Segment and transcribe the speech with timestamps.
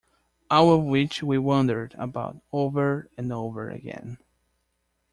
[0.49, 4.17] All of which we wondered about, over and over again.